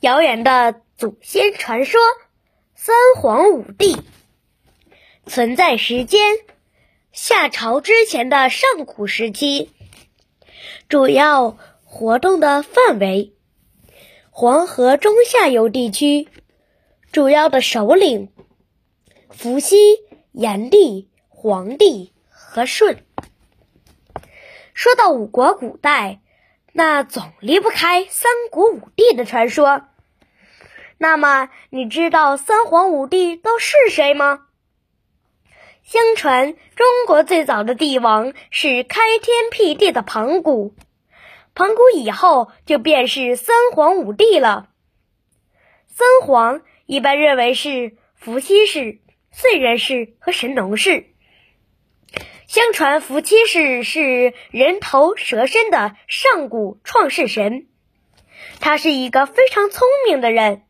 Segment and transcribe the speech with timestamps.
[0.00, 2.00] 遥远的祖先传说——
[2.74, 3.98] 三皇五帝。
[5.26, 6.38] 存在时间：
[7.12, 9.70] 夏朝之前的上古时期。
[10.88, 13.34] 主要活动的范围：
[14.30, 16.28] 黄河中下游地区。
[17.12, 18.32] 主要的首领：
[19.28, 19.76] 伏羲、
[20.32, 23.04] 炎帝、黄帝和舜。
[24.72, 26.22] 说到五国古代，
[26.72, 29.82] 那总离不开三国五帝的传说。
[31.02, 34.40] 那么，你知道三皇五帝都是谁吗？
[35.82, 40.74] 相传，中国最早的帝王是开天辟地的盘古。
[41.54, 44.68] 盘古以后就便是三皇五帝了。
[45.86, 48.98] 三皇一般认为是伏羲氏、
[49.34, 51.06] 燧人氏和神农氏。
[52.46, 57.68] 相传伏羲氏是人头蛇身的上古创世神，
[58.60, 60.64] 他是一个非常聪明的人，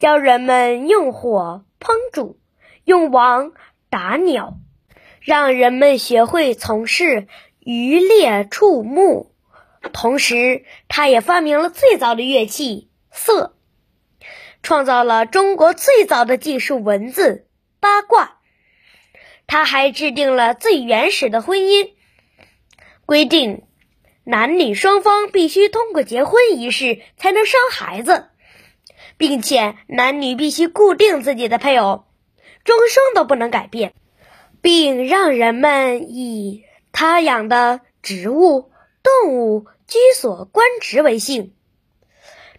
[0.00, 2.40] 教人们用火烹煮，
[2.84, 3.52] 用网。
[3.90, 4.56] 打鸟，
[5.20, 7.26] 让人们学会从事
[7.58, 9.34] 渔猎畜牧。
[9.92, 13.56] 同时，他也发明了最早的乐器瑟，
[14.62, 17.48] 创造了中国最早的技术文字
[17.80, 18.38] 八卦。
[19.48, 21.90] 他还制定了最原始的婚姻
[23.04, 23.64] 规定，
[24.22, 28.28] 男女双方必须通过结婚仪式才能生孩子，
[29.16, 32.04] 并且男女必须固定自己的配偶。
[32.64, 33.94] 终生都不能改变，
[34.60, 38.70] 并让人们以他养的植物、
[39.02, 41.54] 动物居所、官职为姓。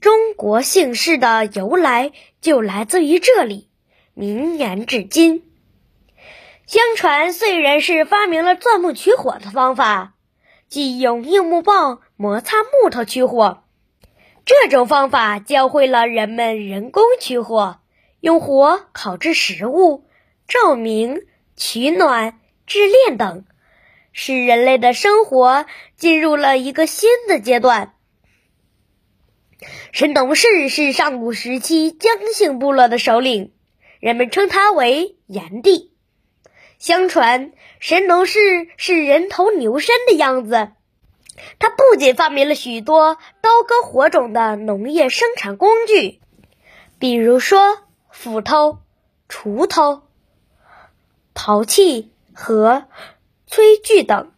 [0.00, 3.68] 中国姓氏的由来就来自于这里，
[4.14, 5.44] 绵延至今。
[6.66, 10.14] 相传燧人是发明了钻木取火的方法，
[10.68, 13.64] 即用硬木棒摩擦木头取火。
[14.48, 17.80] 这种方法教会了人们人工取火。
[18.20, 20.06] 用火烤制食物、
[20.48, 21.20] 照明、
[21.54, 23.44] 取暖、制炼等，
[24.10, 25.66] 使人类的生活
[25.98, 27.92] 进入了一个新的阶段。
[29.92, 33.52] 神农氏是上古时期姜姓部落的首领，
[34.00, 35.92] 人们称他为炎帝。
[36.78, 40.70] 相传，神农氏是人头牛身的样子。
[41.58, 46.20] 他不仅发明了许多刀耕火种的农业生产工具，
[46.98, 47.78] 比如说。
[48.10, 48.78] 斧头、
[49.28, 50.02] 锄头、
[51.34, 52.86] 陶器和
[53.48, 54.32] 炊具等，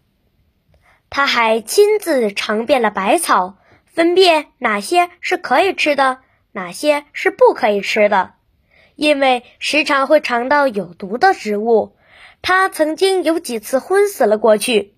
[1.08, 3.56] 他还亲自尝遍了百草，
[3.86, 6.18] 分辨哪些是可以吃的，
[6.52, 8.34] 哪些是不可以吃的。
[8.96, 11.96] 因为时常会尝到有毒的植物，
[12.42, 14.94] 他曾经有几次昏死了过去。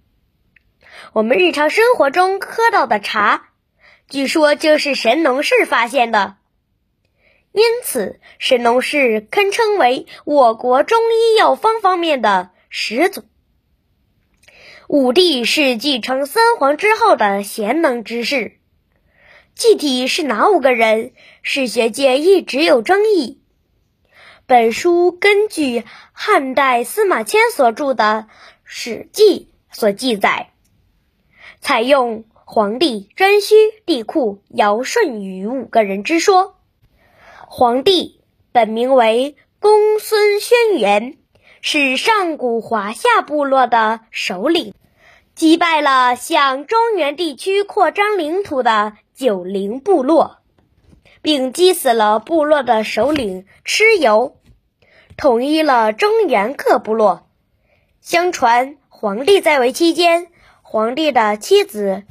[1.13, 3.51] 我们日常生活中喝到的茶，
[4.09, 6.37] 据说就是神农氏发现的。
[7.53, 13.25] 因此，神农氏堪称为我国中医药方方面的始祖。
[14.89, 18.59] 五帝是继承三皇之后的贤能之士，
[19.55, 23.41] 具体是哪五个人，史学界一直有争议。
[24.47, 28.27] 本书根据汉代司马迁所著的
[28.65, 30.52] 《史记》所记载，
[31.63, 33.55] 采用黄帝、颛顼、
[33.87, 36.57] 帝喾、尧舜禹五个人之说。
[37.47, 41.15] 黄帝本名为公孙轩辕，
[41.61, 44.75] 是上古华夏部落的首领，
[45.37, 50.39] 击败了向中原地区扩张领土的九陵部落，
[51.23, 54.37] 并击死了部落的首领蚩尤，
[55.17, 57.29] 统一了中原各部落。
[58.01, 60.27] 相传，黄帝在位期间，
[60.73, 62.05] 黄帝的妻子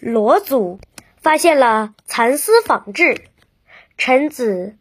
[0.00, 0.80] 罗祖
[1.20, 3.26] 发现了蚕丝纺织。
[3.96, 4.76] 臣子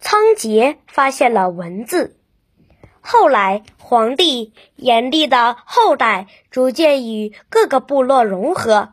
[0.00, 2.16] 仓颉发现了文字，
[3.00, 8.92] 后来黄帝、炎帝的后代逐渐与各个部落融合，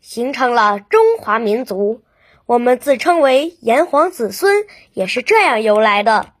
[0.00, 2.00] 形成了中华民族。
[2.46, 4.64] 我们自称为炎黄子孙，
[4.94, 6.32] 也是这样由来的。